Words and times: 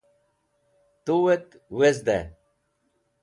Tuet 1.05 1.47
wezday 1.77 2.25